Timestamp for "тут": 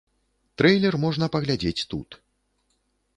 1.91-2.09